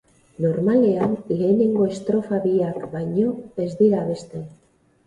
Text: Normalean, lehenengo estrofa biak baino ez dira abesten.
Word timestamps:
Normalean, 0.45 1.13
lehenengo 1.33 1.85
estrofa 1.97 2.41
biak 2.49 2.89
baino 2.97 3.39
ez 3.67 3.71
dira 3.85 4.03
abesten. 4.07 4.53